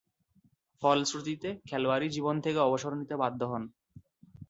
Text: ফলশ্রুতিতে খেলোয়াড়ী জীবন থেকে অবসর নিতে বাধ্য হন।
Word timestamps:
ফলশ্রুতিতে 0.83 1.49
খেলোয়াড়ী 1.65 2.07
জীবন 2.09 2.35
থেকে 2.41 2.59
অবসর 2.59 2.91
নিতে 2.95 3.15
বাধ্য 3.17 3.41
হন। 3.43 3.63